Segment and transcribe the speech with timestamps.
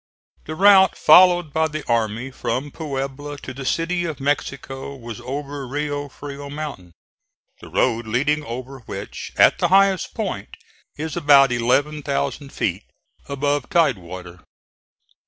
[0.45, 5.67] The route followed by the army from Puebla to the City of Mexico was over
[5.67, 6.93] Rio Frio mountain,
[7.59, 10.57] the road leading over which, at the highest point,
[10.97, 12.85] is about eleven thousand feet
[13.29, 14.39] above tide water.